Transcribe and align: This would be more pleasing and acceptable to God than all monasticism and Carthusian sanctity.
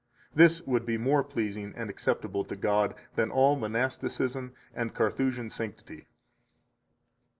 This 0.33 0.63
would 0.63 0.83
be 0.83 0.97
more 0.97 1.23
pleasing 1.23 1.75
and 1.75 1.87
acceptable 1.87 2.43
to 2.45 2.55
God 2.55 2.95
than 3.13 3.29
all 3.29 3.55
monasticism 3.55 4.51
and 4.73 4.95
Carthusian 4.95 5.51
sanctity. 5.51 6.07